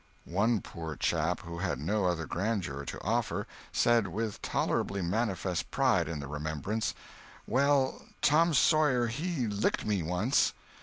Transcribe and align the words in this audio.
One 0.25 0.61
poor 0.61 0.95
chap, 0.95 1.41
who 1.41 1.59
had 1.59 1.77
no 1.79 2.05
other 2.05 2.25
grandeur 2.25 2.85
to 2.85 2.99
offer, 3.03 3.45
said 3.71 4.07
with 4.07 4.41
tolerably 4.41 5.03
manifest 5.03 5.69
pride 5.69 6.07
in 6.07 6.19
the 6.19 6.27
remembrance: 6.27 6.95
"Well, 7.45 8.01
Tom 8.19 8.55
Sawyer 8.55 9.05
he 9.05 9.45
licked 9.45 9.85
me 9.85 10.01
once." 10.01 10.53